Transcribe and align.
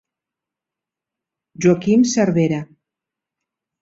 Joaquim 1.65 2.07
Cervera. 2.15 2.63